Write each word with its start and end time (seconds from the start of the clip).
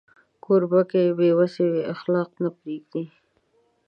کوربه 0.43 0.81
که 0.91 1.01
بې 1.17 1.29
وسی 1.37 1.65
وي، 1.73 1.83
اخلاق 1.93 2.29
نه 2.43 2.49
پرېږدي. 2.57 3.03